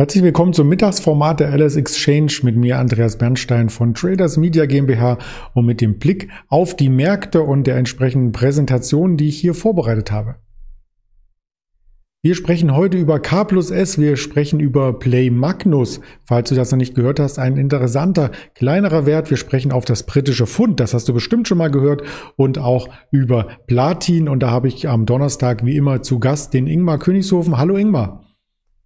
Herzlich 0.00 0.24
willkommen 0.24 0.54
zum 0.54 0.66
Mittagsformat 0.66 1.40
der 1.40 1.54
LS 1.54 1.76
Exchange 1.76 2.32
mit 2.42 2.56
mir 2.56 2.78
Andreas 2.78 3.18
Bernstein 3.18 3.68
von 3.68 3.92
Traders 3.92 4.38
Media 4.38 4.64
GmbH 4.64 5.18
und 5.52 5.66
mit 5.66 5.82
dem 5.82 5.98
Blick 5.98 6.30
auf 6.48 6.74
die 6.74 6.88
Märkte 6.88 7.42
und 7.42 7.66
der 7.66 7.76
entsprechenden 7.76 8.32
Präsentation, 8.32 9.18
die 9.18 9.28
ich 9.28 9.38
hier 9.38 9.52
vorbereitet 9.52 10.10
habe. 10.10 10.36
Wir 12.22 12.34
sprechen 12.34 12.74
heute 12.74 12.96
über 12.96 13.20
K 13.20 13.44
plus 13.44 13.70
S, 13.70 13.98
wir 13.98 14.16
sprechen 14.16 14.58
über 14.58 14.98
Play 14.98 15.28
Magnus. 15.28 16.00
Falls 16.24 16.48
du 16.48 16.54
das 16.54 16.70
noch 16.70 16.78
nicht 16.78 16.94
gehört 16.94 17.20
hast, 17.20 17.38
ein 17.38 17.58
interessanter, 17.58 18.30
kleinerer 18.54 19.04
Wert. 19.04 19.28
Wir 19.28 19.36
sprechen 19.36 19.70
auf 19.70 19.84
das 19.84 20.04
britische 20.06 20.46
Pfund, 20.46 20.80
das 20.80 20.94
hast 20.94 21.10
du 21.10 21.12
bestimmt 21.12 21.46
schon 21.46 21.58
mal 21.58 21.70
gehört, 21.70 22.04
und 22.36 22.56
auch 22.56 22.88
über 23.10 23.48
Platin. 23.66 24.30
Und 24.30 24.42
da 24.42 24.50
habe 24.50 24.68
ich 24.68 24.88
am 24.88 25.04
Donnerstag 25.04 25.66
wie 25.66 25.76
immer 25.76 26.00
zu 26.00 26.18
Gast 26.20 26.54
den 26.54 26.68
Ingmar 26.68 26.98
Königshofen. 26.98 27.58
Hallo 27.58 27.76
Ingmar. 27.76 28.24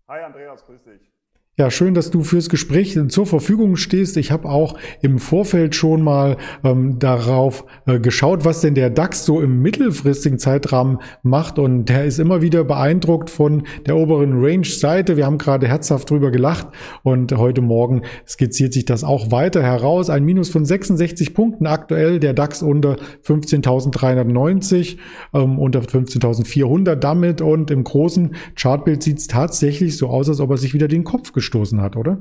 Hi 0.06 0.22
Andreas, 0.22 0.43
grüß 0.62 0.82
dich. 0.84 1.12
Ja, 1.56 1.70
schön, 1.70 1.94
dass 1.94 2.10
du 2.10 2.24
fürs 2.24 2.48
Gespräch 2.48 2.98
zur 3.10 3.26
Verfügung 3.26 3.76
stehst. 3.76 4.16
Ich 4.16 4.32
habe 4.32 4.48
auch 4.48 4.76
im 5.02 5.20
Vorfeld 5.20 5.76
schon 5.76 6.02
mal 6.02 6.36
ähm, 6.64 6.98
darauf 6.98 7.64
äh, 7.86 8.00
geschaut, 8.00 8.44
was 8.44 8.60
denn 8.60 8.74
der 8.74 8.90
DAX 8.90 9.24
so 9.24 9.40
im 9.40 9.62
mittelfristigen 9.62 10.40
Zeitrahmen 10.40 10.98
macht. 11.22 11.60
Und 11.60 11.84
der 11.84 12.06
ist 12.06 12.18
immer 12.18 12.42
wieder 12.42 12.64
beeindruckt 12.64 13.30
von 13.30 13.68
der 13.86 13.96
oberen 13.96 14.44
Range-Seite. 14.44 15.16
Wir 15.16 15.26
haben 15.26 15.38
gerade 15.38 15.68
herzhaft 15.68 16.10
drüber 16.10 16.32
gelacht. 16.32 16.66
Und 17.04 17.30
heute 17.30 17.60
Morgen 17.60 18.02
skizziert 18.26 18.72
sich 18.72 18.84
das 18.84 19.04
auch 19.04 19.30
weiter 19.30 19.62
heraus. 19.62 20.10
Ein 20.10 20.24
Minus 20.24 20.48
von 20.48 20.64
66 20.64 21.34
Punkten 21.34 21.68
aktuell. 21.68 22.18
Der 22.18 22.32
DAX 22.32 22.62
unter 22.62 22.96
15.390, 23.24 24.96
ähm, 25.32 25.60
unter 25.60 25.82
15.400 25.82 26.96
damit. 26.96 27.42
Und 27.42 27.70
im 27.70 27.84
großen 27.84 28.34
Chartbild 28.56 29.04
sieht 29.04 29.18
es 29.18 29.28
tatsächlich 29.28 29.96
so 29.96 30.08
aus, 30.08 30.28
als 30.28 30.40
ob 30.40 30.50
er 30.50 30.56
sich 30.56 30.74
wieder 30.74 30.88
den 30.88 31.04
Kopf 31.04 31.32
gestoßen 31.44 31.80
hat, 31.80 31.96
oder? 31.96 32.18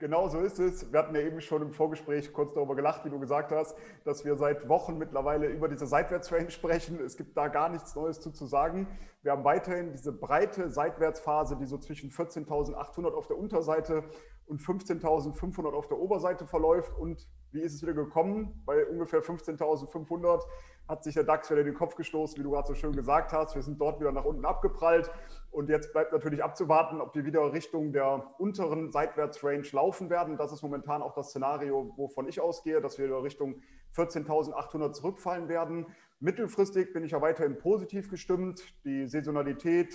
Genau 0.00 0.28
so 0.28 0.40
ist 0.40 0.58
es. 0.58 0.92
Wir 0.92 0.98
hatten 0.98 1.14
ja 1.14 1.20
eben 1.22 1.40
schon 1.40 1.62
im 1.62 1.70
Vorgespräch 1.70 2.32
kurz 2.32 2.52
darüber 2.52 2.74
gelacht, 2.74 3.04
wie 3.04 3.10
du 3.10 3.18
gesagt 3.20 3.52
hast, 3.52 3.76
dass 4.04 4.24
wir 4.24 4.36
seit 4.36 4.68
Wochen 4.68 4.98
mittlerweile 4.98 5.46
über 5.46 5.68
diese 5.68 5.86
Seitwärtsrange 5.86 6.50
sprechen. 6.50 6.98
Es 7.00 7.16
gibt 7.16 7.36
da 7.36 7.48
gar 7.48 7.68
nichts 7.70 7.94
Neues 7.94 8.20
zu, 8.20 8.30
zu 8.30 8.46
sagen. 8.46 8.86
Wir 9.24 9.32
haben 9.32 9.42
weiterhin 9.42 9.90
diese 9.90 10.12
breite 10.12 10.70
Seitwärtsphase, 10.70 11.56
die 11.56 11.64
so 11.64 11.78
zwischen 11.78 12.10
14.800 12.10 13.14
auf 13.14 13.26
der 13.26 13.38
Unterseite 13.38 14.04
und 14.44 14.60
15.500 14.60 15.72
auf 15.72 15.88
der 15.88 15.98
Oberseite 15.98 16.46
verläuft. 16.46 16.92
Und 16.98 17.26
wie 17.50 17.62
ist 17.62 17.72
es 17.72 17.80
wieder 17.80 17.94
gekommen? 17.94 18.62
Bei 18.66 18.84
ungefähr 18.84 19.22
15.500 19.22 20.42
hat 20.86 21.04
sich 21.04 21.14
der 21.14 21.24
DAX 21.24 21.50
wieder 21.50 21.64
den 21.64 21.72
Kopf 21.72 21.94
gestoßen, 21.94 22.36
wie 22.36 22.42
du 22.42 22.50
gerade 22.50 22.68
so 22.68 22.74
schön 22.74 22.92
gesagt 22.92 23.32
hast. 23.32 23.54
Wir 23.54 23.62
sind 23.62 23.80
dort 23.80 23.98
wieder 23.98 24.12
nach 24.12 24.26
unten 24.26 24.44
abgeprallt. 24.44 25.10
Und 25.50 25.70
jetzt 25.70 25.94
bleibt 25.94 26.12
natürlich 26.12 26.44
abzuwarten, 26.44 27.00
ob 27.00 27.14
wir 27.14 27.24
wieder 27.24 27.50
Richtung 27.54 27.94
der 27.94 28.34
unteren 28.36 28.92
Seitwärtsrange 28.92 29.66
laufen 29.72 30.10
werden. 30.10 30.36
Das 30.36 30.52
ist 30.52 30.60
momentan 30.60 31.00
auch 31.00 31.14
das 31.14 31.30
Szenario, 31.30 31.94
wovon 31.96 32.28
ich 32.28 32.42
ausgehe, 32.42 32.82
dass 32.82 32.98
wir 32.98 33.06
wieder 33.06 33.22
Richtung 33.22 33.62
14.800 33.96 34.92
zurückfallen 34.92 35.48
werden. 35.48 35.86
Mittelfristig 36.24 36.94
bin 36.94 37.04
ich 37.04 37.10
ja 37.10 37.20
weiterhin 37.20 37.58
positiv 37.58 38.08
gestimmt. 38.08 38.62
Die 38.86 39.06
Saisonalität, 39.06 39.94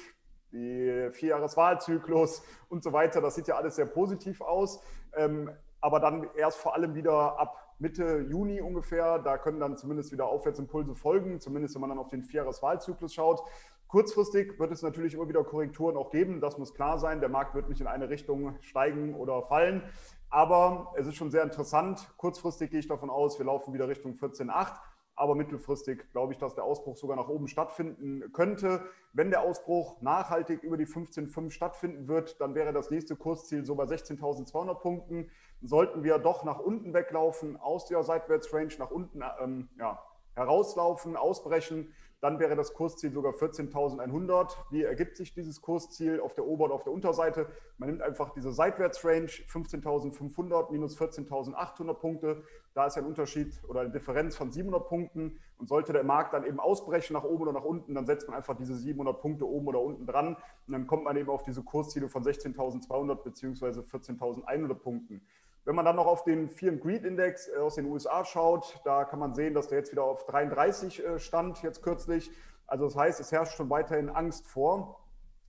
die 0.51 1.09
Vierjahreswahlzyklus 1.11 2.43
und 2.69 2.83
so 2.83 2.93
weiter, 2.93 3.19
das 3.19 3.33
sieht 3.33 3.47
ja 3.47 3.55
alles 3.55 3.77
sehr 3.77 3.87
positiv 3.87 4.39
aus. 4.41 4.79
Ähm, 5.15 5.49
aber 5.81 5.99
dann 5.99 6.29
erst 6.37 6.59
vor 6.59 6.75
allem 6.75 6.93
wieder 6.93 7.39
ab 7.39 7.73
Mitte 7.79 8.27
Juni 8.29 8.61
ungefähr. 8.61 9.17
Da 9.17 9.39
können 9.39 9.59
dann 9.59 9.75
zumindest 9.75 10.11
wieder 10.11 10.27
Aufwärtsimpulse 10.27 10.93
folgen, 10.93 11.39
zumindest 11.39 11.73
wenn 11.73 11.81
man 11.81 11.89
dann 11.89 11.97
auf 11.97 12.09
den 12.09 12.23
Vierjahreswahlzyklus 12.23 13.11
schaut. 13.11 13.41
Kurzfristig 13.87 14.59
wird 14.59 14.71
es 14.71 14.83
natürlich 14.83 15.15
immer 15.15 15.27
wieder 15.29 15.43
Korrekturen 15.43 15.97
auch 15.97 16.11
geben. 16.11 16.41
Das 16.41 16.59
muss 16.59 16.75
klar 16.75 16.99
sein. 16.99 17.21
Der 17.21 17.29
Markt 17.29 17.55
wird 17.55 17.69
nicht 17.69 17.81
in 17.81 17.87
eine 17.87 18.09
Richtung 18.09 18.55
steigen 18.61 19.15
oder 19.15 19.41
fallen. 19.41 19.81
Aber 20.29 20.93
es 20.95 21.07
ist 21.07 21.15
schon 21.15 21.31
sehr 21.31 21.41
interessant. 21.41 22.07
Kurzfristig 22.17 22.69
gehe 22.69 22.81
ich 22.81 22.87
davon 22.87 23.09
aus, 23.09 23.39
wir 23.39 23.47
laufen 23.47 23.73
wieder 23.73 23.87
Richtung 23.87 24.13
14,8. 24.13 24.75
Aber 25.19 25.35
mittelfristig 25.35 26.09
glaube 26.13 26.31
ich, 26.31 26.39
dass 26.39 26.55
der 26.55 26.63
Ausbruch 26.63 26.95
sogar 26.95 27.17
nach 27.17 27.27
oben 27.27 27.49
stattfinden 27.49 28.31
könnte. 28.31 28.85
Wenn 29.11 29.31
der 29.31 29.41
Ausbruch 29.41 29.99
nachhaltig 29.99 30.63
über 30.63 30.77
die 30.77 30.85
15,5 30.85 31.51
stattfinden 31.51 32.07
wird, 32.07 32.39
dann 32.39 32.55
wäre 32.55 32.71
das 32.71 32.89
nächste 32.89 33.17
Kursziel 33.17 33.65
so 33.65 33.75
bei 33.75 33.83
16.200 33.83 34.75
Punkten. 34.75 35.29
Sollten 35.61 36.05
wir 36.05 36.19
doch 36.19 36.45
nach 36.45 36.59
unten 36.59 36.93
weglaufen, 36.93 37.57
aus 37.57 37.85
der 37.85 38.01
Seitwärtsrange 38.03 38.75
nach 38.79 38.91
unten 38.91 39.21
ähm, 39.41 39.67
ja, 39.77 40.01
herauslaufen, 40.35 41.17
ausbrechen, 41.17 41.93
dann 42.21 42.39
wäre 42.39 42.55
das 42.55 42.73
Kursziel 42.73 43.11
sogar 43.11 43.33
14.100. 43.33 44.55
Wie 44.71 44.83
ergibt 44.83 45.15
sich 45.15 45.33
dieses 45.33 45.61
Kursziel 45.61 46.19
auf 46.19 46.33
der 46.33 46.45
Ober- 46.45 46.65
und 46.65 46.71
auf 46.71 46.83
der 46.83 46.91
Unterseite? 46.91 47.47
Man 47.77 47.89
nimmt 47.89 48.01
einfach 48.01 48.31
diese 48.33 48.51
Seitwärtsrange 48.51 49.27
15.500 49.27 50.71
minus 50.71 50.99
14.800 50.99 51.93
Punkte. 51.93 52.43
Da 52.73 52.87
ist 52.87 52.97
ein 52.97 53.05
Unterschied 53.05 53.53
oder 53.67 53.81
eine 53.81 53.91
Differenz 53.91 54.35
von 54.35 54.51
700 54.51 54.87
Punkten. 54.87 55.39
Und 55.57 55.69
sollte 55.69 55.93
der 55.93 56.03
Markt 56.03 56.33
dann 56.33 56.45
eben 56.45 56.59
ausbrechen 56.59 57.13
nach 57.13 57.23
oben 57.23 57.43
oder 57.43 57.53
nach 57.53 57.65
unten, 57.65 57.93
dann 57.93 58.05
setzt 58.05 58.27
man 58.27 58.37
einfach 58.37 58.55
diese 58.55 58.75
700 58.75 59.19
Punkte 59.21 59.47
oben 59.47 59.67
oder 59.67 59.81
unten 59.81 60.05
dran. 60.05 60.35
Und 60.67 60.73
dann 60.73 60.87
kommt 60.87 61.05
man 61.05 61.15
eben 61.17 61.29
auf 61.29 61.43
diese 61.43 61.63
Kursziele 61.63 62.09
von 62.09 62.23
16.200 62.23 63.15
bzw. 63.15 63.81
14.100 63.81 64.73
Punkten. 64.75 65.21
Wenn 65.65 65.75
man 65.75 65.85
dann 65.85 65.95
noch 65.95 66.07
auf 66.07 66.23
den 66.23 66.49
and 66.61 66.81
Greed 66.81 67.03
Index 67.03 67.47
äh, 67.47 67.57
aus 67.57 67.75
den 67.75 67.85
USA 67.85 68.25
schaut, 68.25 68.79
da 68.85 69.05
kann 69.05 69.19
man 69.19 69.35
sehen, 69.35 69.53
dass 69.53 69.67
der 69.67 69.79
jetzt 69.79 69.91
wieder 69.91 70.03
auf 70.03 70.25
33 70.25 71.05
äh, 71.05 71.19
stand, 71.19 71.61
jetzt 71.61 71.83
kürzlich. 71.83 72.31
Also 72.65 72.85
das 72.85 72.95
heißt, 72.95 73.19
es 73.19 73.31
herrscht 73.31 73.55
schon 73.55 73.69
weiterhin 73.69 74.09
Angst 74.09 74.47
vor. 74.47 75.05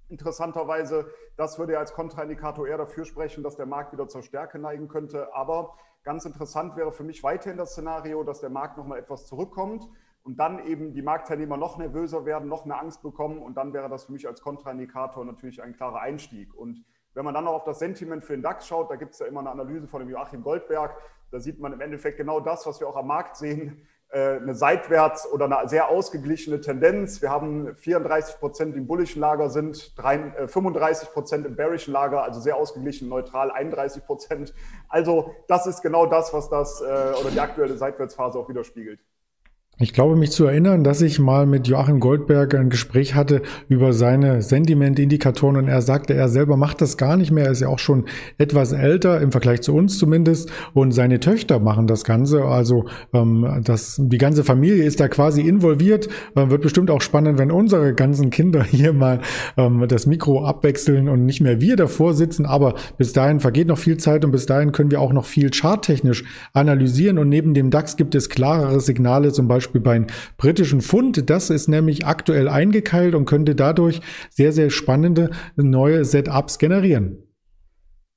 Interessanterweise, 0.08 1.08
das 1.36 1.58
würde 1.58 1.74
ja 1.74 1.78
als 1.78 1.92
Kontraindikator 1.92 2.66
eher 2.66 2.78
dafür 2.78 3.04
sprechen, 3.04 3.44
dass 3.44 3.56
der 3.56 3.66
Markt 3.66 3.92
wieder 3.92 4.08
zur 4.08 4.22
Stärke 4.22 4.58
neigen 4.58 4.88
könnte. 4.88 5.32
Aber 5.34 5.76
ganz 6.02 6.24
interessant 6.24 6.76
wäre 6.76 6.90
für 6.90 7.04
mich 7.04 7.22
weiterhin 7.22 7.58
das 7.58 7.72
Szenario, 7.72 8.24
dass 8.24 8.40
der 8.40 8.50
Markt 8.50 8.76
nochmal 8.76 8.98
etwas 8.98 9.26
zurückkommt 9.26 9.88
und 10.22 10.38
dann 10.38 10.66
eben 10.66 10.92
die 10.92 11.02
Marktteilnehmer 11.02 11.56
noch 11.56 11.78
nervöser 11.78 12.24
werden, 12.24 12.48
noch 12.48 12.64
mehr 12.64 12.80
Angst 12.80 13.02
bekommen. 13.02 13.38
Und 13.38 13.56
dann 13.56 13.72
wäre 13.72 13.88
das 13.88 14.04
für 14.04 14.12
mich 14.12 14.26
als 14.26 14.42
Kontraindikator 14.42 15.24
natürlich 15.24 15.62
ein 15.62 15.74
klarer 15.74 16.00
Einstieg. 16.00 16.54
Und 16.54 16.84
wenn 17.14 17.24
man 17.24 17.34
dann 17.34 17.44
noch 17.44 17.54
auf 17.54 17.64
das 17.64 17.78
Sentiment 17.78 18.24
für 18.24 18.34
den 18.34 18.42
DAX 18.42 18.66
schaut, 18.66 18.90
da 18.90 18.96
gibt 18.96 19.14
es 19.14 19.18
ja 19.18 19.26
immer 19.26 19.40
eine 19.40 19.50
Analyse 19.50 19.88
von 19.88 20.00
dem 20.00 20.08
Joachim 20.08 20.42
Goldberg. 20.42 20.96
Da 21.30 21.40
sieht 21.40 21.60
man 21.60 21.72
im 21.72 21.80
Endeffekt 21.80 22.16
genau 22.16 22.40
das, 22.40 22.66
was 22.66 22.80
wir 22.80 22.88
auch 22.88 22.96
am 22.96 23.06
Markt 23.06 23.36
sehen. 23.36 23.86
Äh, 24.12 24.38
eine 24.38 24.56
seitwärts 24.56 25.30
oder 25.30 25.44
eine 25.44 25.68
sehr 25.68 25.88
ausgeglichene 25.88 26.60
Tendenz. 26.60 27.22
Wir 27.22 27.30
haben 27.30 27.76
34 27.76 28.40
Prozent 28.40 28.76
im 28.76 28.88
bullischen 28.88 29.20
Lager 29.20 29.50
sind, 29.50 29.92
35 29.96 31.08
äh, 31.08 31.12
Prozent 31.12 31.46
im 31.46 31.54
bearischen 31.54 31.92
Lager, 31.92 32.24
also 32.24 32.40
sehr 32.40 32.56
ausgeglichen, 32.56 33.08
neutral 33.08 33.52
31 33.52 34.04
Prozent. 34.04 34.52
Also 34.88 35.32
das 35.46 35.68
ist 35.68 35.82
genau 35.82 36.06
das, 36.06 36.34
was 36.34 36.48
das 36.48 36.80
äh, 36.80 36.84
oder 37.20 37.30
die 37.30 37.38
aktuelle 37.38 37.76
Seitwärtsphase 37.76 38.36
auch 38.36 38.48
widerspiegelt. 38.48 38.98
Ich 39.82 39.94
glaube, 39.94 40.14
mich 40.14 40.30
zu 40.30 40.44
erinnern, 40.44 40.84
dass 40.84 41.00
ich 41.00 41.18
mal 41.18 41.46
mit 41.46 41.66
Joachim 41.66 42.00
Goldberg 42.00 42.54
ein 42.54 42.68
Gespräch 42.68 43.14
hatte 43.14 43.40
über 43.70 43.94
seine 43.94 44.42
Sentimentindikatoren 44.42 45.56
und 45.56 45.68
er 45.68 45.80
sagte, 45.80 46.12
er 46.12 46.28
selber 46.28 46.58
macht 46.58 46.82
das 46.82 46.98
gar 46.98 47.16
nicht 47.16 47.30
mehr. 47.30 47.46
Er 47.46 47.52
ist 47.52 47.62
ja 47.62 47.68
auch 47.68 47.78
schon 47.78 48.04
etwas 48.36 48.72
älter 48.72 49.22
im 49.22 49.32
Vergleich 49.32 49.62
zu 49.62 49.74
uns 49.74 49.96
zumindest 49.96 50.52
und 50.74 50.92
seine 50.92 51.18
Töchter 51.18 51.60
machen 51.60 51.86
das 51.86 52.04
Ganze. 52.04 52.44
Also 52.44 52.88
ähm, 53.14 53.62
das, 53.64 53.96
die 53.98 54.18
ganze 54.18 54.44
Familie 54.44 54.84
ist 54.84 55.00
da 55.00 55.08
quasi 55.08 55.40
involviert. 55.40 56.08
Äh, 56.36 56.50
wird 56.50 56.60
bestimmt 56.60 56.90
auch 56.90 57.00
spannend, 57.00 57.38
wenn 57.38 57.50
unsere 57.50 57.94
ganzen 57.94 58.28
Kinder 58.28 58.62
hier 58.70 58.92
mal 58.92 59.20
ähm, 59.56 59.86
das 59.88 60.04
Mikro 60.04 60.44
abwechseln 60.44 61.08
und 61.08 61.24
nicht 61.24 61.40
mehr 61.40 61.62
wir 61.62 61.76
davor 61.76 62.12
sitzen. 62.12 62.44
Aber 62.44 62.74
bis 62.98 63.14
dahin 63.14 63.40
vergeht 63.40 63.68
noch 63.68 63.78
viel 63.78 63.96
Zeit 63.96 64.26
und 64.26 64.30
bis 64.30 64.44
dahin 64.44 64.72
können 64.72 64.90
wir 64.90 65.00
auch 65.00 65.14
noch 65.14 65.24
viel 65.24 65.48
charttechnisch 65.50 66.24
analysieren 66.52 67.16
und 67.16 67.30
neben 67.30 67.54
dem 67.54 67.70
DAX 67.70 67.96
gibt 67.96 68.14
es 68.14 68.28
klarere 68.28 68.80
Signale, 68.80 69.32
zum 69.32 69.48
Beispiel 69.48 69.69
Beispiel 69.70 69.80
beim 69.80 70.06
britischen 70.36 70.80
Pfund. 70.80 71.30
Das 71.30 71.48
ist 71.48 71.68
nämlich 71.68 72.04
aktuell 72.04 72.48
eingekeilt 72.48 73.14
und 73.14 73.26
könnte 73.26 73.54
dadurch 73.54 74.00
sehr, 74.28 74.52
sehr 74.52 74.70
spannende 74.70 75.30
neue 75.54 76.04
Setups 76.04 76.58
generieren. 76.58 77.29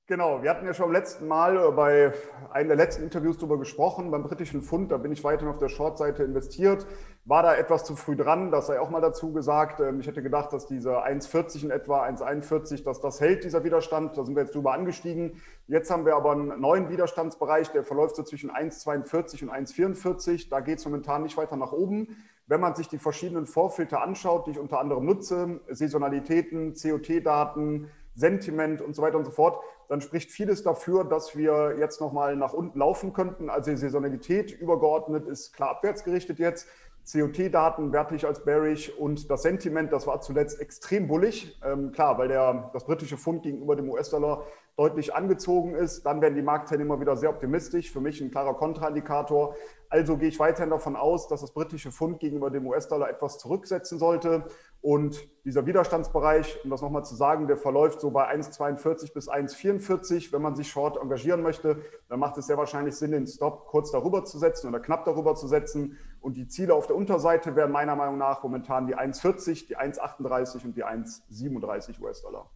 Genau, 0.05 0.44
wir 0.44 0.50
hatten 0.50 0.65
ja 0.65 0.73
schon 0.73 0.88
beim 0.88 0.95
letzten 0.95 1.29
Mal 1.29 1.55
äh, 1.55 1.71
bei 1.71 2.11
einem 2.51 2.67
der 2.67 2.75
letzten 2.75 3.03
Interviews 3.03 3.38
darüber 3.38 3.57
gesprochen, 3.57 4.11
beim 4.11 4.23
britischen 4.23 4.61
Pfund, 4.61 4.91
da 4.91 4.97
bin 4.97 5.13
ich 5.13 5.23
weiterhin 5.23 5.47
auf 5.47 5.59
der 5.59 5.69
Short-Seite 5.69 6.23
investiert, 6.23 6.85
war 7.23 7.41
da 7.41 7.55
etwas 7.55 7.85
zu 7.85 7.95
früh 7.95 8.17
dran, 8.17 8.51
das 8.51 8.67
sei 8.67 8.81
auch 8.81 8.89
mal 8.89 9.00
dazu 9.00 9.31
gesagt. 9.31 9.79
Ähm, 9.79 10.01
ich 10.01 10.07
hätte 10.07 10.21
gedacht, 10.21 10.51
dass 10.51 10.67
diese 10.67 11.05
1,40 11.05 11.63
in 11.63 11.71
etwa, 11.71 12.03
1,41, 12.03 12.83
dass 12.83 13.00
das 13.00 13.21
hält, 13.21 13.45
dieser 13.45 13.63
Widerstand, 13.63 14.17
da 14.17 14.25
sind 14.25 14.35
wir 14.35 14.44
jetzt 14.44 14.53
drüber 14.53 14.73
angestiegen. 14.73 15.41
Jetzt 15.67 15.89
haben 15.89 16.05
wir 16.05 16.17
aber 16.17 16.33
einen 16.33 16.59
neuen 16.59 16.89
Widerstandsbereich, 16.89 17.69
der 17.69 17.85
verläuft 17.85 18.17
so 18.17 18.23
zwischen 18.23 18.51
1,42 18.51 19.44
und 19.44 19.53
1,44, 19.53 20.50
da 20.50 20.59
geht 20.59 20.79
es 20.79 20.85
momentan 20.85 21.23
nicht 21.23 21.38
weiter 21.38 21.55
nach 21.55 21.71
oben. 21.71 22.17
Wenn 22.45 22.59
man 22.59 22.75
sich 22.75 22.89
die 22.89 22.97
verschiedenen 22.97 23.45
Vorfilter 23.45 24.01
anschaut, 24.01 24.47
die 24.47 24.51
ich 24.51 24.59
unter 24.59 24.81
anderem 24.81 25.05
nutze, 25.05 25.61
Saisonalitäten, 25.69 26.73
COT-Daten, 26.73 27.89
Sentiment 28.15 28.81
und 28.81 28.95
so 28.95 29.01
weiter 29.01 29.17
und 29.17 29.25
so 29.25 29.31
fort, 29.31 29.63
dann 29.93 30.01
spricht 30.01 30.31
vieles 30.31 30.63
dafür, 30.63 31.03
dass 31.03 31.37
wir 31.37 31.75
jetzt 31.77 32.01
nochmal 32.01 32.35
nach 32.35 32.51
unten 32.51 32.79
laufen 32.79 33.13
könnten. 33.13 33.51
Also 33.51 33.69
die 33.69 33.77
Saisonalität 33.77 34.51
übergeordnet 34.51 35.27
ist 35.27 35.53
klar 35.53 35.69
abwärts 35.69 36.03
gerichtet 36.03 36.39
jetzt. 36.39 36.67
COT-Daten 37.11 37.91
werte 37.91 38.15
ich 38.15 38.25
als 38.25 38.45
bearish 38.45 38.89
und 38.97 39.29
das 39.29 39.41
Sentiment, 39.44 39.91
das 39.91 40.07
war 40.07 40.21
zuletzt 40.21 40.61
extrem 40.61 41.07
bullig. 41.07 41.59
Ähm, 41.63 41.91
klar, 41.91 42.17
weil 42.17 42.29
der, 42.29 42.69
das 42.73 42.85
britische 42.85 43.17
Pfund 43.17 43.44
gegenüber 43.44 43.75
dem 43.75 43.89
US-Dollar 43.89 44.45
deutlich 44.75 45.13
angezogen 45.13 45.75
ist. 45.75 46.03
Dann 46.05 46.21
werden 46.21 46.35
die 46.35 46.41
Marktteilnehmer 46.41 47.00
wieder 47.00 47.15
sehr 47.15 47.29
optimistisch. 47.29 47.91
Für 47.91 48.01
mich 48.01 48.21
ein 48.21 48.31
klarer 48.31 48.55
Kontraindikator. 48.55 49.55
Also 49.89 50.17
gehe 50.17 50.29
ich 50.29 50.39
weiterhin 50.39 50.71
davon 50.71 50.95
aus, 50.95 51.27
dass 51.27 51.41
das 51.41 51.51
britische 51.51 51.91
Pfund 51.91 52.19
gegenüber 52.19 52.50
dem 52.50 52.65
US-Dollar 52.65 53.09
etwas 53.09 53.38
zurücksetzen 53.38 54.00
sollte. 54.00 54.45
Und 54.81 55.29
dieser 55.45 55.65
Widerstandsbereich, 55.67 56.59
um 56.63 56.71
das 56.71 56.81
nochmal 56.81 57.05
zu 57.05 57.15
sagen, 57.15 57.47
der 57.47 57.57
verläuft 57.57 58.01
so 58.01 58.09
bei 58.09 58.27
1,42 58.33 59.13
bis 59.13 59.29
1,44. 59.29 60.33
Wenn 60.33 60.41
man 60.41 60.55
sich 60.55 60.69
short 60.69 60.97
engagieren 60.97 61.44
möchte, 61.44 61.77
dann 62.09 62.19
macht 62.19 62.38
es 62.38 62.47
sehr 62.47 62.57
wahrscheinlich 62.57 62.95
Sinn, 62.95 63.11
den 63.11 63.27
Stop 63.27 63.67
kurz 63.67 63.91
darüber 63.91 64.25
zu 64.25 64.39
setzen 64.39 64.69
oder 64.69 64.79
knapp 64.79 65.05
darüber 65.05 65.35
zu 65.35 65.47
setzen. 65.47 66.00
Und 66.23 66.37
die 66.37 66.47
Ziele 66.47 66.73
auf 66.73 66.87
der 66.87 66.95
Unterseite 66.95 67.57
wären 67.57 67.69
meiner 67.69 67.97
Meinung 67.97 68.17
nach 68.17 68.41
momentan 68.43 68.87
die 68.87 68.95
1,40, 68.95 69.67
die 69.67 69.77
1,38 69.77 70.63
und 70.63 70.77
die 70.77 70.85
1,37 70.85 72.01
US-Dollar. 72.01 72.49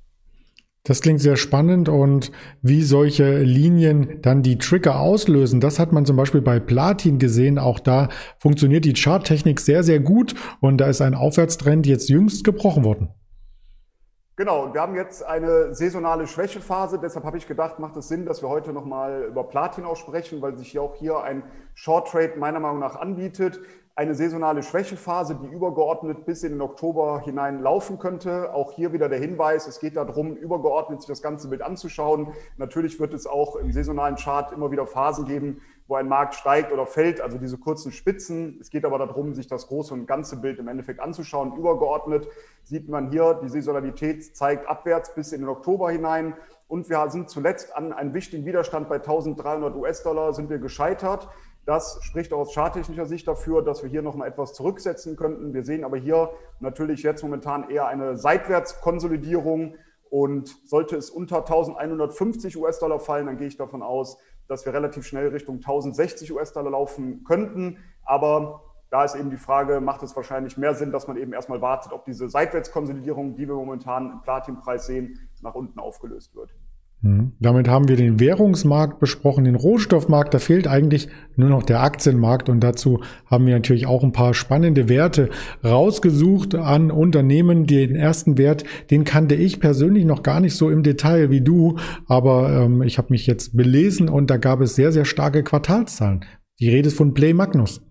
Das 0.83 1.01
klingt 1.01 1.19
sehr 1.19 1.35
spannend 1.35 1.89
und 1.89 2.31
wie 2.61 2.81
solche 2.81 3.39
Linien 3.39 4.21
dann 4.21 4.41
die 4.41 4.57
Trigger 4.57 5.01
auslösen, 5.01 5.59
das 5.59 5.79
hat 5.79 5.91
man 5.91 6.05
zum 6.05 6.15
Beispiel 6.15 6.39
bei 6.39 6.61
Platin 6.61 7.19
gesehen. 7.19 7.59
Auch 7.59 7.81
da 7.81 8.07
funktioniert 8.39 8.85
die 8.85 8.93
Charttechnik 8.93 9.59
sehr, 9.59 9.83
sehr 9.83 9.99
gut 9.99 10.33
und 10.61 10.77
da 10.77 10.87
ist 10.87 11.01
ein 11.01 11.13
Aufwärtstrend 11.13 11.85
jetzt 11.87 12.07
jüngst 12.07 12.45
gebrochen 12.45 12.85
worden. 12.85 13.09
Genau, 14.39 14.71
wir 14.71 14.81
haben 14.81 14.93
jetzt 14.93 15.23
eine 15.23 15.73
saisonale 15.73 16.27
Schwächephase. 16.27 16.99
Deshalb 16.99 17.25
habe 17.25 17.39
ich 17.39 17.47
gedacht, 17.47 17.79
macht 17.79 17.97
es 17.97 18.07
Sinn, 18.07 18.27
dass 18.27 18.43
wir 18.43 18.49
heute 18.49 18.71
nochmal 18.71 19.23
über 19.23 19.43
Platin 19.43 19.83
auch 19.83 19.95
sprechen, 19.95 20.43
weil 20.43 20.55
sich 20.59 20.73
ja 20.73 20.81
auch 20.81 20.93
hier 20.93 21.23
ein 21.23 21.41
Short 21.73 22.09
Trade 22.11 22.33
meiner 22.37 22.59
Meinung 22.59 22.77
nach 22.77 22.97
anbietet 22.97 23.59
eine 23.97 24.13
saisonale 24.13 24.61
Schwächephase, 24.61 25.39
die 25.41 25.47
übergeordnet 25.47 26.23
bis 26.23 26.43
in 26.43 26.51
den 26.51 26.61
Oktober 26.61 27.19
hinein 27.21 27.63
laufen 27.63 27.97
könnte. 27.97 28.53
Auch 28.53 28.71
hier 28.71 28.93
wieder 28.93 29.09
der 29.09 29.17
Hinweis, 29.17 29.65
es 29.65 29.79
geht 29.79 29.95
darum, 29.95 30.35
übergeordnet 30.35 31.01
sich 31.01 31.07
das 31.07 31.23
ganze 31.23 31.47
Bild 31.49 31.63
anzuschauen. 31.63 32.31
Natürlich 32.57 32.99
wird 32.99 33.15
es 33.15 33.25
auch 33.25 33.55
im 33.55 33.71
saisonalen 33.71 34.15
Chart 34.15 34.51
immer 34.51 34.69
wieder 34.69 34.85
Phasen 34.85 35.25
geben, 35.25 35.61
wo 35.87 35.95
ein 35.95 36.07
Markt 36.07 36.35
steigt 36.35 36.71
oder 36.71 36.85
fällt, 36.85 37.21
also 37.21 37.39
diese 37.39 37.57
kurzen 37.57 37.91
Spitzen. 37.91 38.59
Es 38.61 38.69
geht 38.69 38.85
aber 38.85 38.99
darum, 38.99 39.33
sich 39.33 39.47
das 39.47 39.65
große 39.65 39.95
und 39.95 40.05
ganze 40.05 40.37
Bild 40.37 40.59
im 40.59 40.67
Endeffekt 40.67 40.99
anzuschauen. 40.99 41.57
Übergeordnet 41.57 42.27
sieht 42.61 42.89
man 42.89 43.09
hier, 43.09 43.39
die 43.41 43.49
Saisonalität 43.49 44.35
zeigt 44.35 44.69
abwärts 44.69 45.15
bis 45.15 45.31
in 45.31 45.41
den 45.41 45.49
Oktober 45.49 45.89
hinein. 45.89 46.35
Und 46.67 46.89
wir 46.89 47.09
sind 47.09 47.29
zuletzt 47.29 47.75
an 47.75 47.93
einem 47.93 48.13
wichtigen 48.13 48.45
Widerstand 48.45 48.89
bei 48.89 48.95
1300 48.95 49.75
US-Dollar 49.75 50.33
sind 50.33 50.49
wir 50.49 50.59
gescheitert. 50.59 51.29
Das 51.65 51.99
spricht 52.01 52.33
aus 52.33 52.53
charttechnischer 52.53 53.05
Sicht 53.05 53.27
dafür, 53.27 53.61
dass 53.61 53.83
wir 53.83 53.89
hier 53.89 54.01
nochmal 54.01 54.27
etwas 54.27 54.53
zurücksetzen 54.53 55.15
könnten. 55.15 55.53
Wir 55.53 55.63
sehen 55.63 55.83
aber 55.83 55.97
hier 55.97 56.31
natürlich 56.59 57.03
jetzt 57.03 57.23
momentan 57.23 57.69
eher 57.69 57.87
eine 57.87 58.17
Seitwärtskonsolidierung. 58.17 59.75
Und 60.09 60.55
sollte 60.65 60.95
es 60.95 61.09
unter 61.09 61.39
1150 61.39 62.55
US-Dollar 62.55 63.01
fallen, 63.01 63.25
dann 63.25 63.37
gehe 63.37 63.47
ich 63.47 63.57
davon 63.57 63.81
aus, 63.81 64.17
dass 64.47 64.65
wir 64.65 64.73
relativ 64.73 65.05
schnell 65.05 65.27
Richtung 65.27 65.55
1060 65.55 66.31
US-Dollar 66.31 66.71
laufen 66.71 67.25
könnten. 67.25 67.79
Aber 68.05 68.66
da 68.89 69.03
ist 69.03 69.15
eben 69.15 69.29
die 69.29 69.37
Frage, 69.37 69.81
macht 69.81 70.03
es 70.03 70.15
wahrscheinlich 70.15 70.57
mehr 70.57 70.73
Sinn, 70.73 70.91
dass 70.91 71.07
man 71.07 71.17
eben 71.17 71.33
erstmal 71.33 71.61
wartet, 71.61 71.91
ob 71.91 72.05
diese 72.05 72.29
Seitwärtskonsolidierung, 72.29 73.35
die 73.35 73.47
wir 73.47 73.55
momentan 73.55 74.11
im 74.11 74.21
Platinpreis 74.21 74.87
sehen, 74.87 75.19
nach 75.41 75.55
unten 75.55 75.79
aufgelöst 75.79 76.35
wird. 76.35 76.53
Mhm. 77.01 77.33
Damit 77.39 77.67
haben 77.67 77.87
wir 77.87 77.95
den 77.95 78.19
Währungsmarkt 78.19 78.99
besprochen, 78.99 79.43
den 79.43 79.55
Rohstoffmarkt. 79.55 80.33
Da 80.33 80.39
fehlt 80.39 80.67
eigentlich 80.67 81.09
nur 81.35 81.49
noch 81.49 81.63
der 81.63 81.81
Aktienmarkt. 81.81 82.49
Und 82.49 82.61
dazu 82.61 83.01
haben 83.27 83.45
wir 83.45 83.53
natürlich 83.53 83.85
auch 83.85 84.03
ein 84.03 84.13
paar 84.13 84.33
spannende 84.33 84.89
Werte 84.89 85.29
rausgesucht 85.63 86.55
an 86.55 86.89
Unternehmen. 86.89 87.67
Den 87.67 87.95
ersten 87.95 88.37
Wert, 88.37 88.63
den 88.89 89.03
kannte 89.03 89.35
ich 89.35 89.59
persönlich 89.59 90.05
noch 90.05 90.23
gar 90.23 90.39
nicht 90.39 90.55
so 90.55 90.69
im 90.69 90.81
Detail 90.81 91.29
wie 91.29 91.41
du. 91.41 91.77
Aber 92.07 92.51
ähm, 92.51 92.81
ich 92.81 92.97
habe 92.97 93.09
mich 93.11 93.27
jetzt 93.27 93.55
belesen 93.55 94.09
und 94.09 94.29
da 94.29 94.37
gab 94.37 94.61
es 94.61 94.75
sehr, 94.75 94.91
sehr 94.91 95.05
starke 95.05 95.43
Quartalszahlen. 95.43 96.25
Die 96.59 96.69
Rede 96.69 96.87
ist 96.87 96.97
von 96.97 97.13
Play 97.13 97.33
Magnus. 97.33 97.86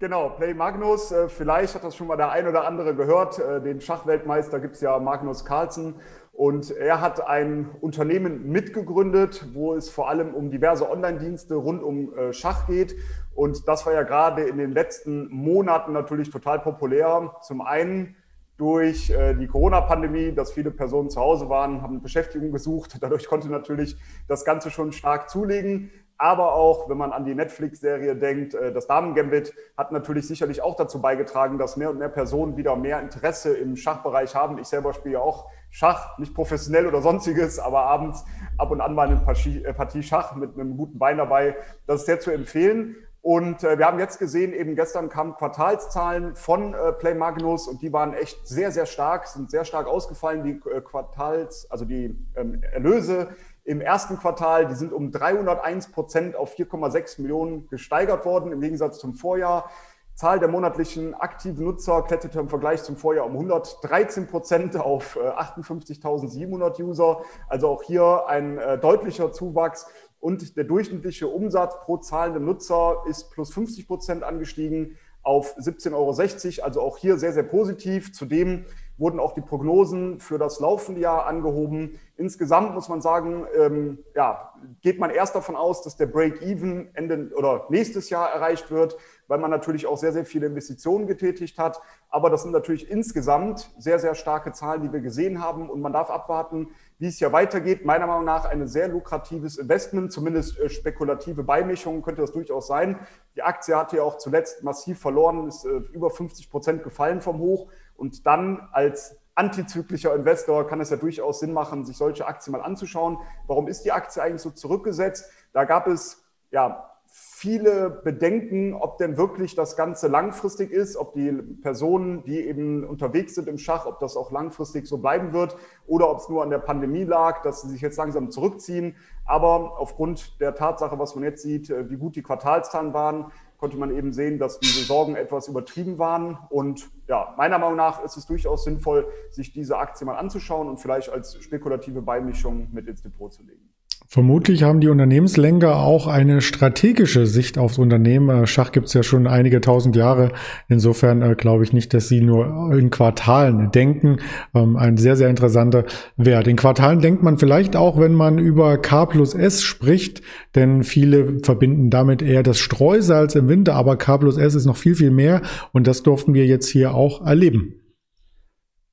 Genau, 0.00 0.30
Play 0.30 0.54
Magnus. 0.54 1.12
Äh, 1.12 1.28
vielleicht 1.28 1.74
hat 1.74 1.84
das 1.84 1.94
schon 1.94 2.06
mal 2.06 2.16
der 2.16 2.30
ein 2.30 2.48
oder 2.48 2.66
andere 2.66 2.94
gehört. 2.94 3.38
Äh, 3.38 3.60
den 3.60 3.82
Schachweltmeister 3.82 4.58
gibt 4.58 4.76
es 4.76 4.80
ja 4.80 4.98
Magnus 4.98 5.44
Carlsen. 5.44 5.96
Und 6.32 6.70
er 6.70 7.02
hat 7.02 7.28
ein 7.28 7.68
Unternehmen 7.82 8.50
mitgegründet, 8.50 9.48
wo 9.52 9.74
es 9.74 9.90
vor 9.90 10.08
allem 10.08 10.32
um 10.32 10.50
diverse 10.50 10.90
Online-Dienste 10.90 11.54
rund 11.54 11.82
um 11.82 12.14
äh, 12.16 12.32
Schach 12.32 12.66
geht. 12.66 12.96
Und 13.34 13.68
das 13.68 13.84
war 13.84 13.92
ja 13.92 14.02
gerade 14.02 14.44
in 14.44 14.56
den 14.56 14.72
letzten 14.72 15.28
Monaten 15.28 15.92
natürlich 15.92 16.30
total 16.30 16.60
populär. 16.60 17.36
Zum 17.42 17.60
einen 17.60 18.16
durch 18.56 19.10
die 19.40 19.46
Corona-Pandemie, 19.46 20.32
dass 20.32 20.52
viele 20.52 20.70
Personen 20.70 21.08
zu 21.08 21.18
Hause 21.18 21.48
waren, 21.48 21.80
haben 21.80 22.02
Beschäftigung 22.02 22.52
gesucht. 22.52 22.98
Dadurch 23.00 23.26
konnte 23.26 23.48
natürlich 23.48 23.96
das 24.28 24.44
Ganze 24.44 24.70
schon 24.70 24.92
stark 24.92 25.30
zulegen. 25.30 25.90
Aber 26.22 26.52
auch, 26.52 26.90
wenn 26.90 26.98
man 26.98 27.12
an 27.12 27.24
die 27.24 27.34
Netflix-Serie 27.34 28.14
denkt, 28.14 28.52
äh, 28.52 28.74
das 28.74 28.86
Damen-Gambit 28.86 29.54
hat 29.78 29.90
natürlich 29.90 30.28
sicherlich 30.28 30.60
auch 30.60 30.76
dazu 30.76 31.00
beigetragen, 31.00 31.56
dass 31.56 31.78
mehr 31.78 31.88
und 31.88 31.98
mehr 31.98 32.10
Personen 32.10 32.58
wieder 32.58 32.76
mehr 32.76 33.00
Interesse 33.00 33.56
im 33.56 33.74
Schachbereich 33.74 34.34
haben. 34.34 34.58
Ich 34.58 34.68
selber 34.68 34.92
spiele 34.92 35.18
auch 35.22 35.48
Schach, 35.70 36.18
nicht 36.18 36.34
professionell 36.34 36.86
oder 36.86 37.00
sonstiges, 37.00 37.58
aber 37.58 37.84
abends 37.84 38.22
ab 38.58 38.70
und 38.70 38.82
an 38.82 38.94
mal 38.94 39.06
eine 39.06 39.22
äh, 39.64 39.72
Partie 39.72 40.02
Schach 40.02 40.36
mit 40.36 40.56
einem 40.56 40.76
guten 40.76 40.98
Bein 40.98 41.16
dabei. 41.16 41.56
Das 41.86 42.00
ist 42.00 42.06
sehr 42.06 42.20
zu 42.20 42.30
empfehlen. 42.32 42.96
Und 43.22 43.64
äh, 43.64 43.78
wir 43.78 43.86
haben 43.86 43.98
jetzt 43.98 44.18
gesehen, 44.18 44.52
eben 44.52 44.76
gestern 44.76 45.08
kamen 45.08 45.32
Quartalszahlen 45.34 46.36
von 46.36 46.74
äh, 46.74 46.92
Play 46.92 47.14
Magnus 47.14 47.66
und 47.66 47.80
die 47.80 47.94
waren 47.94 48.12
echt 48.12 48.46
sehr, 48.46 48.72
sehr 48.72 48.84
stark, 48.84 49.26
sind 49.26 49.50
sehr 49.50 49.64
stark 49.64 49.86
ausgefallen, 49.86 50.44
die 50.44 50.60
äh, 50.70 50.82
Quartals, 50.82 51.66
also 51.70 51.86
die 51.86 52.18
ähm, 52.36 52.62
Erlöse 52.72 53.28
im 53.70 53.80
ersten 53.80 54.18
Quartal, 54.18 54.66
die 54.66 54.74
sind 54.74 54.92
um 54.92 55.12
301 55.12 55.92
Prozent 55.92 56.34
auf 56.34 56.56
4,6 56.56 57.22
Millionen 57.22 57.68
gesteigert 57.68 58.24
worden 58.24 58.50
im 58.50 58.60
Gegensatz 58.60 58.98
zum 58.98 59.14
Vorjahr. 59.14 59.70
Zahl 60.16 60.40
der 60.40 60.48
monatlichen 60.48 61.14
aktiven 61.14 61.64
Nutzer 61.64 62.02
kletterte 62.02 62.40
im 62.40 62.48
Vergleich 62.48 62.82
zum 62.82 62.96
Vorjahr 62.96 63.26
um 63.26 63.34
113 63.34 64.26
Prozent 64.26 64.76
auf 64.76 65.16
58.700 65.16 66.80
äh, 66.80 66.82
User. 66.82 67.20
Also 67.48 67.68
auch 67.68 67.84
hier 67.84 68.24
ein 68.26 68.58
äh, 68.58 68.76
deutlicher 68.76 69.30
Zuwachs. 69.30 69.86
Und 70.18 70.56
der 70.56 70.64
durchschnittliche 70.64 71.28
Umsatz 71.28 71.78
pro 71.78 71.98
zahlenden 71.98 72.44
Nutzer 72.46 73.04
ist 73.08 73.30
plus 73.30 73.54
50 73.54 73.86
Prozent 73.86 74.24
angestiegen 74.24 74.98
auf 75.22 75.56
17,60 75.58 75.94
Euro. 75.94 76.64
Also 76.64 76.80
auch 76.80 76.96
hier 76.98 77.18
sehr, 77.18 77.32
sehr 77.32 77.44
positiv. 77.44 78.12
Zudem 78.12 78.64
wurden 79.00 79.18
auch 79.18 79.32
die 79.32 79.40
Prognosen 79.40 80.20
für 80.20 80.38
das 80.38 80.60
laufende 80.60 81.00
Jahr 81.00 81.26
angehoben. 81.26 81.98
Insgesamt 82.16 82.74
muss 82.74 82.90
man 82.90 83.00
sagen, 83.00 83.46
ähm, 83.58 83.98
ja, 84.14 84.52
geht 84.82 85.00
man 85.00 85.08
erst 85.08 85.34
davon 85.34 85.56
aus, 85.56 85.82
dass 85.82 85.96
der 85.96 86.06
Break-Even 86.06 86.90
Ende 86.94 87.30
oder 87.34 87.66
nächstes 87.70 88.10
Jahr 88.10 88.30
erreicht 88.30 88.70
wird, 88.70 88.98
weil 89.26 89.38
man 89.38 89.50
natürlich 89.50 89.86
auch 89.86 89.96
sehr, 89.96 90.12
sehr 90.12 90.26
viele 90.26 90.46
Investitionen 90.46 91.06
getätigt 91.06 91.58
hat. 91.58 91.80
Aber 92.10 92.28
das 92.28 92.42
sind 92.42 92.52
natürlich 92.52 92.90
insgesamt 92.90 93.70
sehr, 93.78 93.98
sehr 93.98 94.14
starke 94.14 94.52
Zahlen, 94.52 94.82
die 94.82 94.92
wir 94.92 95.00
gesehen 95.00 95.42
haben. 95.42 95.70
Und 95.70 95.80
man 95.80 95.94
darf 95.94 96.10
abwarten, 96.10 96.68
wie 96.98 97.06
es 97.06 97.16
hier 97.16 97.32
weitergeht. 97.32 97.86
Meiner 97.86 98.06
Meinung 98.06 98.26
nach 98.26 98.44
ein 98.44 98.66
sehr 98.68 98.88
lukratives 98.88 99.56
Investment, 99.56 100.12
zumindest 100.12 100.58
äh, 100.58 100.68
spekulative 100.68 101.42
Beimischungen 101.42 102.02
könnte 102.02 102.20
das 102.20 102.32
durchaus 102.32 102.66
sein. 102.66 102.98
Die 103.34 103.42
Aktie 103.42 103.74
hat 103.74 103.94
ja 103.94 104.02
auch 104.02 104.18
zuletzt 104.18 104.62
massiv 104.62 104.98
verloren, 104.98 105.48
ist 105.48 105.64
äh, 105.64 105.70
über 105.92 106.10
50 106.10 106.50
Prozent 106.50 106.82
gefallen 106.82 107.22
vom 107.22 107.38
Hoch. 107.38 107.68
Und 108.00 108.26
dann 108.26 108.66
als 108.72 109.14
antizyklischer 109.34 110.14
Investor 110.14 110.66
kann 110.66 110.80
es 110.80 110.88
ja 110.88 110.96
durchaus 110.96 111.40
Sinn 111.40 111.52
machen, 111.52 111.84
sich 111.84 111.98
solche 111.98 112.26
Aktien 112.26 112.52
mal 112.52 112.62
anzuschauen. 112.62 113.18
Warum 113.46 113.68
ist 113.68 113.84
die 113.84 113.92
Aktie 113.92 114.22
eigentlich 114.22 114.40
so 114.40 114.50
zurückgesetzt? 114.50 115.30
Da 115.52 115.64
gab 115.64 115.86
es 115.86 116.24
ja 116.50 116.90
viele 117.12 117.90
Bedenken, 117.90 118.72
ob 118.72 118.96
denn 118.96 119.18
wirklich 119.18 119.54
das 119.54 119.76
Ganze 119.76 120.08
langfristig 120.08 120.70
ist, 120.70 120.96
ob 120.96 121.12
die 121.12 121.30
Personen, 121.60 122.24
die 122.24 122.40
eben 122.40 122.84
unterwegs 122.84 123.34
sind 123.34 123.48
im 123.48 123.58
Schach, 123.58 123.84
ob 123.84 123.98
das 123.98 124.16
auch 124.16 124.30
langfristig 124.30 124.86
so 124.86 124.96
bleiben 124.96 125.34
wird 125.34 125.56
oder 125.86 126.10
ob 126.10 126.18
es 126.18 126.28
nur 126.30 126.42
an 126.42 126.50
der 126.50 126.58
Pandemie 126.58 127.04
lag, 127.04 127.42
dass 127.42 127.60
sie 127.60 127.68
sich 127.68 127.82
jetzt 127.82 127.98
langsam 127.98 128.30
zurückziehen. 128.30 128.96
Aber 129.26 129.78
aufgrund 129.78 130.40
der 130.40 130.54
Tatsache, 130.54 130.98
was 130.98 131.14
man 131.14 131.24
jetzt 131.24 131.42
sieht, 131.42 131.68
wie 131.68 131.96
gut 131.96 132.16
die 132.16 132.22
Quartalszahlen 132.22 132.94
waren, 132.94 133.30
konnte 133.60 133.76
man 133.76 133.94
eben 133.94 134.12
sehen, 134.14 134.38
dass 134.38 134.58
diese 134.58 134.84
Sorgen 134.84 135.16
etwas 135.16 135.46
übertrieben 135.46 135.98
waren. 135.98 136.38
Und 136.48 136.90
ja, 137.06 137.34
meiner 137.36 137.58
Meinung 137.58 137.76
nach 137.76 138.02
ist 138.02 138.16
es 138.16 138.26
durchaus 138.26 138.64
sinnvoll, 138.64 139.06
sich 139.30 139.52
diese 139.52 139.76
Aktie 139.76 140.06
mal 140.06 140.16
anzuschauen 140.16 140.66
und 140.68 140.78
vielleicht 140.78 141.10
als 141.10 141.40
spekulative 141.42 142.00
Beimischung 142.00 142.68
mit 142.72 142.88
ins 142.88 143.02
Depot 143.02 143.30
zu 143.30 143.42
legen. 143.42 143.68
Vermutlich 144.12 144.64
haben 144.64 144.80
die 144.80 144.88
Unternehmenslenker 144.88 145.76
auch 145.76 146.08
eine 146.08 146.40
strategische 146.40 147.26
Sicht 147.26 147.58
aufs 147.58 147.78
Unternehmen. 147.78 148.28
Äh, 148.28 148.46
Schach 148.48 148.72
gibt 148.72 148.88
es 148.88 148.94
ja 148.94 149.04
schon 149.04 149.28
einige 149.28 149.60
tausend 149.60 149.94
Jahre. 149.94 150.32
Insofern 150.68 151.22
äh, 151.22 151.36
glaube 151.36 151.62
ich 151.62 151.72
nicht, 151.72 151.94
dass 151.94 152.08
sie 152.08 152.20
nur 152.20 152.74
in 152.76 152.90
Quartalen 152.90 153.70
denken. 153.70 154.16
Ähm, 154.52 154.74
ein 154.74 154.96
sehr, 154.96 155.14
sehr 155.14 155.28
interessanter 155.28 155.84
Wert. 156.16 156.48
In 156.48 156.56
Quartalen 156.56 156.98
denkt 156.98 157.22
man 157.22 157.38
vielleicht 157.38 157.76
auch, 157.76 158.00
wenn 158.00 158.14
man 158.14 158.38
über 158.38 158.78
K 158.78 159.06
plus 159.06 159.32
S 159.32 159.62
spricht, 159.62 160.22
denn 160.56 160.82
viele 160.82 161.38
verbinden 161.44 161.88
damit 161.88 162.20
eher 162.20 162.42
das 162.42 162.58
Streusalz 162.58 163.36
im 163.36 163.48
Winter, 163.48 163.76
aber 163.76 163.94
K 163.94 164.18
plus 164.18 164.38
S 164.38 164.56
ist 164.56 164.66
noch 164.66 164.76
viel, 164.76 164.96
viel 164.96 165.12
mehr 165.12 165.40
und 165.70 165.86
das 165.86 166.02
durften 166.02 166.34
wir 166.34 166.46
jetzt 166.46 166.66
hier 166.66 166.94
auch 166.94 167.24
erleben. 167.24 167.79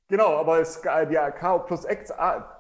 Genau, 0.10 0.38
aber 0.38 0.62
es, 0.62 0.82
die 0.82 1.18
K 1.38 1.58
plus, 1.58 1.84
X, 1.84 2.14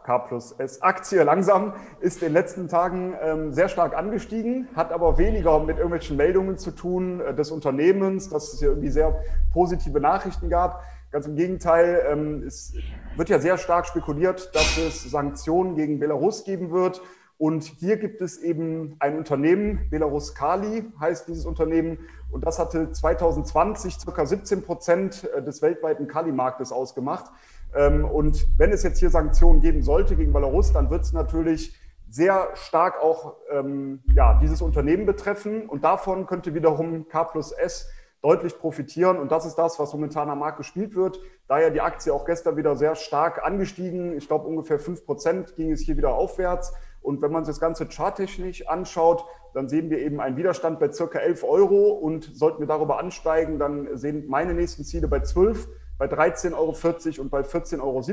K 0.03 0.19
plus 0.27 0.51
S 0.57 0.81
Aktie 0.81 1.23
langsam 1.23 1.73
ist 2.01 2.21
in 2.21 2.27
den 2.27 2.33
letzten 2.33 2.67
Tagen 2.67 3.15
ähm, 3.21 3.53
sehr 3.53 3.69
stark 3.69 3.95
angestiegen, 3.95 4.67
hat 4.75 4.91
aber 4.91 5.17
weniger 5.17 5.57
mit 5.59 5.77
irgendwelchen 5.77 6.17
Meldungen 6.17 6.57
zu 6.57 6.71
tun 6.71 7.21
äh, 7.21 7.33
des 7.33 7.51
Unternehmens, 7.51 8.29
dass 8.29 8.51
es 8.51 8.59
hier 8.59 8.67
irgendwie 8.69 8.89
sehr 8.89 9.23
positive 9.53 10.01
Nachrichten 10.01 10.49
gab. 10.49 10.83
Ganz 11.09 11.25
im 11.25 11.37
Gegenteil, 11.37 12.05
ähm, 12.09 12.43
es 12.45 12.73
wird 13.15 13.29
ja 13.29 13.39
sehr 13.39 13.57
stark 13.57 13.87
spekuliert, 13.87 14.53
dass 14.53 14.77
es 14.77 15.09
Sanktionen 15.09 15.75
gegen 15.75 15.99
Belarus 15.99 16.43
geben 16.43 16.71
wird. 16.71 17.01
Und 17.37 17.63
hier 17.63 17.97
gibt 17.97 18.21
es 18.21 18.39
eben 18.39 18.95
ein 18.99 19.17
Unternehmen, 19.17 19.87
Belarus 19.91 20.33
Kali 20.33 20.85
heißt 20.99 21.27
dieses 21.27 21.45
Unternehmen, 21.45 21.99
und 22.31 22.45
das 22.45 22.59
hatte 22.59 22.91
2020 22.91 23.99
circa 23.99 24.25
17 24.25 24.63
Prozent 24.63 25.29
äh, 25.35 25.43
des 25.43 25.61
weltweiten 25.61 26.07
Kali-Marktes 26.07 26.71
ausgemacht. 26.71 27.31
Ähm, 27.75 28.05
und 28.05 28.47
wenn 28.57 28.71
es 28.71 28.83
jetzt 28.83 28.99
hier 28.99 29.09
Sanktionen 29.09 29.61
geben 29.61 29.81
sollte 29.81 30.15
gegen 30.15 30.33
Belarus, 30.33 30.73
dann 30.73 30.89
wird 30.89 31.03
es 31.03 31.13
natürlich 31.13 31.75
sehr 32.09 32.49
stark 32.55 33.01
auch 33.01 33.35
ähm, 33.51 34.01
ja, 34.13 34.39
dieses 34.41 34.61
Unternehmen 34.61 35.05
betreffen. 35.05 35.69
Und 35.69 35.83
davon 35.83 36.25
könnte 36.25 36.53
wiederum 36.53 37.07
K 37.07 37.23
plus 37.25 37.51
S 37.51 37.87
deutlich 38.21 38.57
profitieren. 38.57 39.19
Und 39.19 39.31
das 39.31 39.45
ist 39.45 39.55
das, 39.55 39.79
was 39.79 39.93
momentan 39.93 40.29
am 40.29 40.39
Markt 40.39 40.57
gespielt 40.57 40.95
wird. 40.95 41.19
Daher 41.47 41.69
die 41.69 41.81
Aktie 41.81 42.13
auch 42.13 42.25
gestern 42.25 42.57
wieder 42.57 42.75
sehr 42.75 42.95
stark 42.95 43.45
angestiegen. 43.45 44.17
Ich 44.17 44.27
glaube, 44.27 44.47
ungefähr 44.47 44.79
5 44.79 45.05
Prozent 45.05 45.55
ging 45.55 45.71
es 45.71 45.81
hier 45.81 45.97
wieder 45.97 46.13
aufwärts. 46.13 46.73
Und 47.07 47.21
wenn 47.21 47.31
man 47.31 47.45
sich 47.45 47.53
das 47.53 47.61
Ganze 47.61 47.87
charttechnisch 47.87 48.67
anschaut, 48.67 49.23
dann 49.53 49.69
sehen 49.69 49.89
wir 49.89 49.99
eben 49.99 50.19
einen 50.19 50.35
Widerstand 50.35 50.77
bei 50.77 50.91
circa 50.91 51.19
11 51.19 51.45
Euro. 51.45 51.91
Und 51.91 52.29
sollten 52.35 52.59
wir 52.59 52.67
darüber 52.67 52.99
ansteigen, 52.99 53.59
dann 53.59 53.95
sehen 53.95 54.25
meine 54.27 54.53
nächsten 54.53 54.83
Ziele 54.83 55.07
bei 55.07 55.21
12, 55.21 55.69
bei 55.97 56.07
13,40 56.07 56.53
Euro 56.53 57.21
und 57.21 57.29
bei 57.29 57.43
14,70 57.43 57.79
Euro. 57.81 58.03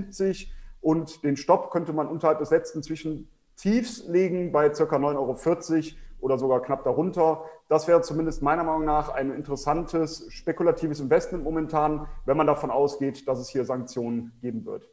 Und 0.81 1.25
den 1.25 1.37
Stopp 1.37 1.73
könnte 1.73 1.93
man 1.93 2.07
unterhalb 2.07 2.39
des 2.39 2.51
letzten 2.51 2.85
Zwischentiefs 2.85 4.07
legen 4.07 4.53
bei 4.53 4.73
circa 4.73 4.95
9,40 4.95 5.17
Euro 5.17 5.97
oder 6.21 6.39
sogar 6.39 6.63
knapp 6.63 6.85
darunter. 6.85 7.43
Das 7.69 7.89
wäre 7.89 8.01
zumindest 8.03 8.43
meiner 8.43 8.63
Meinung 8.63 8.85
nach 8.85 9.09
ein 9.09 9.33
interessantes, 9.35 10.27
spekulatives 10.31 11.01
Investment 11.01 11.43
momentan, 11.43 12.07
wenn 12.27 12.37
man 12.37 12.47
davon 12.47 12.71
ausgeht, 12.71 13.27
dass 13.27 13.41
es 13.41 13.49
hier 13.49 13.65
Sanktionen 13.65 14.39
geben 14.41 14.65
wird. 14.65 14.89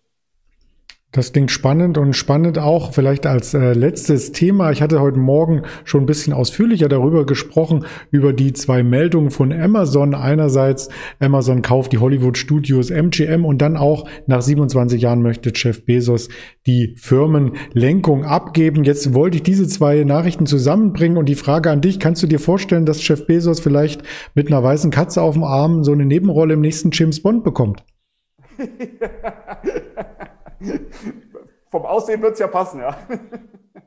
Das 1.13 1.33
klingt 1.33 1.51
spannend 1.51 1.97
und 1.97 2.13
spannend 2.13 2.57
auch 2.57 2.93
vielleicht 2.93 3.27
als 3.27 3.53
äh, 3.53 3.73
letztes 3.73 4.31
Thema. 4.31 4.71
Ich 4.71 4.81
hatte 4.81 5.01
heute 5.01 5.19
Morgen 5.19 5.63
schon 5.83 6.03
ein 6.03 6.05
bisschen 6.05 6.31
ausführlicher 6.31 6.87
darüber 6.87 7.25
gesprochen, 7.25 7.83
über 8.11 8.31
die 8.31 8.53
zwei 8.53 8.81
Meldungen 8.81 9.29
von 9.29 9.51
Amazon. 9.51 10.15
Einerseits, 10.15 10.87
Amazon 11.19 11.63
kauft 11.63 11.91
die 11.91 11.97
Hollywood 11.97 12.37
Studios 12.37 12.91
MGM 12.91 13.43
und 13.43 13.61
dann 13.61 13.75
auch 13.75 14.07
nach 14.25 14.41
27 14.41 15.01
Jahren 15.01 15.21
möchte 15.21 15.51
Jeff 15.53 15.85
Bezos 15.85 16.29
die 16.65 16.95
Firmenlenkung 16.97 18.23
abgeben. 18.23 18.85
Jetzt 18.85 19.13
wollte 19.13 19.35
ich 19.35 19.43
diese 19.43 19.67
zwei 19.67 20.05
Nachrichten 20.05 20.45
zusammenbringen 20.45 21.17
und 21.17 21.27
die 21.27 21.35
Frage 21.35 21.71
an 21.71 21.81
dich, 21.81 21.99
kannst 21.99 22.23
du 22.23 22.27
dir 22.27 22.39
vorstellen, 22.39 22.85
dass 22.85 23.05
Jeff 23.05 23.27
Bezos 23.27 23.59
vielleicht 23.59 24.01
mit 24.33 24.47
einer 24.47 24.63
weißen 24.63 24.91
Katze 24.91 25.21
auf 25.21 25.33
dem 25.33 25.43
Arm 25.43 25.83
so 25.83 25.91
eine 25.91 26.05
Nebenrolle 26.05 26.53
im 26.53 26.61
nächsten 26.61 26.91
James 26.93 27.21
Bond 27.21 27.43
bekommt? 27.43 27.83
Vom 31.71 31.85
Aussehen 31.85 32.21
wird 32.21 32.33
es 32.33 32.39
ja 32.39 32.47
passen, 32.47 32.81
ja. 32.81 32.97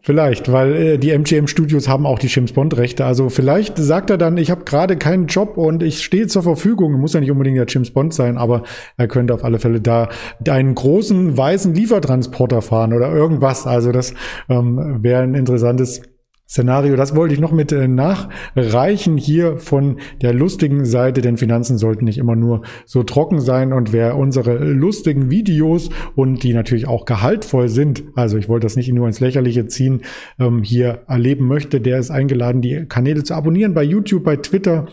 Vielleicht, 0.01 0.53
weil 0.53 0.75
äh, 0.75 0.99
die 0.99 1.11
MGM 1.11 1.47
Studios 1.47 1.89
haben 1.89 2.05
auch 2.05 2.19
die 2.19 2.27
James 2.27 2.53
Bond 2.53 2.77
Rechte. 2.77 3.05
Also 3.05 3.29
vielleicht 3.31 3.79
sagt 3.79 4.11
er 4.11 4.19
dann, 4.19 4.37
ich 4.37 4.51
habe 4.51 4.65
gerade 4.65 4.97
keinen 4.97 5.27
Job 5.27 5.57
und 5.57 5.83
ich 5.83 6.03
stehe 6.03 6.27
zur 6.27 6.43
Verfügung. 6.43 6.93
Muss 7.01 7.15
ja 7.15 7.21
nicht 7.21 7.31
unbedingt 7.31 7.57
der 7.57 7.67
James 7.69 7.91
Bond 7.91 8.13
sein, 8.13 8.37
aber 8.37 8.65
er 8.97 9.09
könnte 9.09 9.33
auf 9.33 9.45
alle 9.45 9.59
Fälle 9.59 9.81
da 9.81 10.09
einen 10.47 10.75
großen 10.75 11.37
weißen 11.37 11.75
Liefertransporter 11.75 12.61
fahren 12.61 12.93
oder 12.93 13.13
irgendwas. 13.13 13.67
Also 13.67 13.93
das 13.93 14.15
ähm, 14.49 15.03
wäre 15.03 15.23
ein 15.23 15.35
interessantes 15.35 16.03
Szenario. 16.49 16.95
Das 16.97 17.17
wollte 17.17 17.35
ich 17.35 17.41
noch 17.41 17.53
mit 17.53 17.73
äh, 17.73 17.89
nachreichen 17.89 19.17
hier 19.17 19.57
von 19.57 19.99
der 20.21 20.35
lustigen 20.35 20.85
Seite, 20.85 21.23
denn 21.23 21.39
Finanzen 21.39 21.79
sollten 21.79 22.05
nicht 22.05 22.19
immer 22.19 22.37
nur 22.37 22.63
so 22.85 23.03
trocken 23.03 23.41
sein 23.41 23.73
und 23.73 23.93
wer 23.93 24.17
unsere 24.17 24.59
lustigen 24.59 25.31
Videos 25.31 25.89
und 26.15 26.43
die 26.43 26.53
natürlich 26.53 26.87
auch 26.87 27.07
gehaltvoll 27.07 27.69
sind, 27.69 28.05
also 28.15 28.37
ich 28.37 28.49
wollte 28.49 28.67
das 28.67 28.77
nicht 28.77 28.93
nur 28.93 29.07
ins 29.07 29.21
Lächerliche 29.21 29.67
ziehen, 29.67 30.03
ähm, 30.39 30.63
hier 30.63 31.03
erleben 31.09 31.47
möchte, 31.49 31.81
der 31.81 31.99
ist 31.99 32.11
eingeladen, 32.11 32.61
die 32.61 32.85
Kanäle 32.87 33.25
zu 33.25 33.35
abonnieren 33.35 33.73
bei 33.73 33.83
YouTube, 33.83 34.25
bei 34.25 34.37
Twitter, 34.37 34.87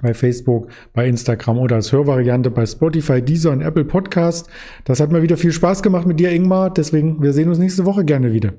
bei 0.00 0.14
Facebook, 0.14 0.68
bei 0.94 1.06
Instagram 1.06 1.58
oder 1.58 1.76
als 1.76 1.92
Hörvariante 1.92 2.50
bei 2.50 2.66
Spotify, 2.66 3.22
Deezer 3.22 3.52
und 3.52 3.60
Apple 3.60 3.84
Podcast. 3.84 4.48
Das 4.84 5.00
hat 5.00 5.12
mir 5.12 5.22
wieder 5.22 5.36
viel 5.36 5.52
Spaß 5.52 5.82
gemacht 5.82 6.06
mit 6.06 6.20
dir, 6.20 6.30
Ingmar. 6.30 6.72
Deswegen, 6.72 7.22
wir 7.22 7.32
sehen 7.32 7.48
uns 7.48 7.58
nächste 7.58 7.86
Woche 7.86 8.04
gerne 8.04 8.32
wieder. 8.32 8.52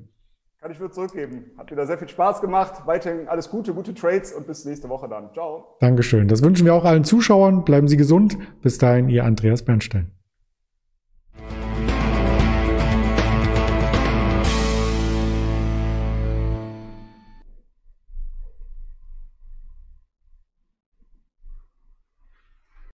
Kann 0.59 0.71
ich 0.71 0.79
nur 0.79 0.91
zurückgeben. 0.91 1.51
Hat 1.57 1.69
wieder 1.69 1.85
sehr 1.85 1.99
viel 1.99 2.09
Spaß 2.09 2.41
gemacht. 2.41 2.81
Weiterhin 2.85 3.27
alles 3.27 3.49
Gute, 3.49 3.73
gute 3.75 3.93
Trades 3.93 4.33
und 4.33 4.47
bis 4.47 4.65
nächste 4.65 4.89
Woche 4.89 5.07
dann. 5.07 5.31
Ciao. 5.33 5.77
Dankeschön. 5.79 6.27
Das 6.27 6.41
wünschen 6.41 6.65
wir 6.65 6.73
auch 6.73 6.83
allen 6.83 7.03
Zuschauern. 7.03 7.63
Bleiben 7.63 7.87
Sie 7.87 7.97
gesund. 7.97 8.37
Bis 8.63 8.79
dahin, 8.79 9.07
Ihr 9.07 9.23
Andreas 9.23 9.63
Bernstein. 9.63 10.16